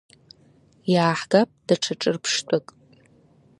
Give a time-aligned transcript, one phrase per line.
[0.93, 2.67] Иааҳгап даҽа ҿырԥштәык…